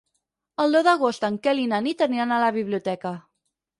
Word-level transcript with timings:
El 0.65 0.77
deu 0.77 0.83
d'agost 0.87 1.27
en 1.29 1.37
Quel 1.45 1.61
i 1.65 1.67
na 1.73 1.81
Nit 1.89 2.01
aniran 2.09 2.33
a 2.33 2.41
la 2.45 2.51
biblioteca. 2.59 3.13